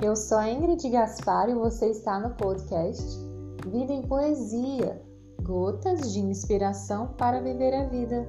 [0.00, 3.18] eu sou a Ingrid Gaspar e você está no podcast
[3.66, 5.02] Vida em Poesia
[5.42, 8.24] Gotas de Inspiração para Viver a Vida.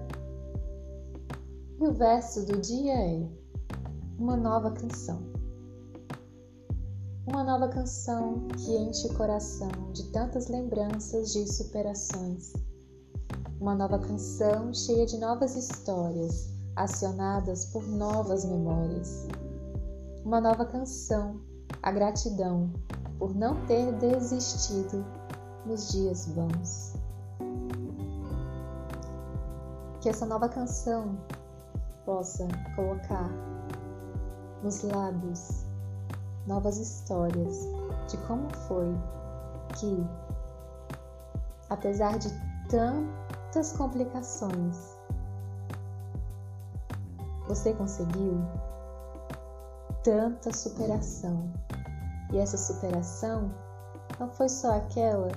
[1.80, 3.30] E o verso do dia é
[4.18, 5.22] Uma nova canção.
[7.28, 12.54] Uma nova canção que enche o coração de tantas lembranças de superações.
[13.60, 19.28] Uma nova canção cheia de novas histórias, acionadas por novas memórias
[20.32, 21.42] uma nova canção,
[21.84, 22.72] a gratidão
[23.20, 25.06] por não ter desistido
[25.66, 26.94] nos dias bons.
[30.00, 31.18] Que essa nova canção
[32.06, 33.30] possa colocar
[34.64, 35.66] nos lábios
[36.48, 37.68] novas histórias
[38.08, 38.88] de como foi
[39.78, 40.08] que,
[41.70, 42.30] apesar de
[42.70, 44.98] tantas complicações,
[47.50, 48.42] você conseguiu
[50.04, 51.52] tanta superação.
[52.32, 53.54] E essa superação
[54.20, 55.32] não foi só aquela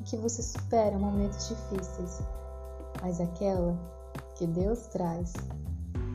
[0.00, 2.20] em que você supera momentos difíceis,
[3.02, 3.76] mas aquela
[4.36, 5.32] que Deus traz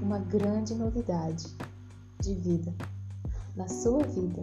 [0.01, 1.45] uma grande novidade
[2.19, 2.73] de vida
[3.55, 4.41] na sua vida,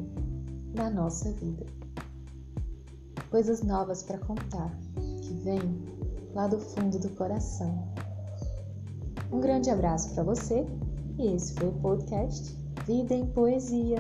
[0.75, 1.65] na nossa vida.
[3.31, 4.71] Coisas novas para contar
[5.23, 5.87] que vêm
[6.35, 7.89] lá do fundo do coração.
[9.31, 10.67] Um grande abraço para você
[11.19, 13.99] e esse foi o podcast Vida em Poesia.